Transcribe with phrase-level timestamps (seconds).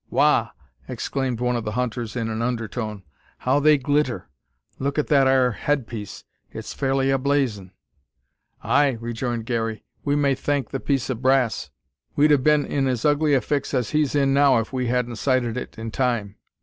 [0.09, 0.47] "Wagh!"
[0.87, 3.03] exclaimed one of the hunters in an undertone;
[3.37, 4.27] "how they glitter!
[4.79, 6.23] Look at that 'ar headpiece!
[6.49, 7.69] It's fairly a blazin'!"
[8.63, 11.69] "Ay," rejoined Garey, "we may thank the piece o' brass.
[12.15, 15.17] We'd have been in as ugly a fix as he's in now if we hadn't
[15.17, 16.35] sighted it in time.